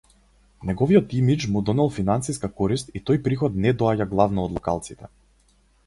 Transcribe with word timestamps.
Неговиот 0.69 1.13
имиџ 1.17 1.45
му 1.51 1.61
донел 1.67 1.91
финансиска 1.99 2.51
корист 2.63 2.91
и 3.01 3.05
тој 3.11 3.23
приход 3.29 3.63
не 3.67 3.77
доаѓа 3.83 4.11
главно 4.15 4.49
од 4.51 4.57
локалците. 4.61 5.17